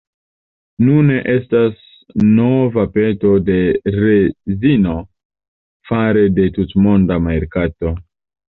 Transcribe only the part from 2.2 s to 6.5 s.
nova peto de rezino fare de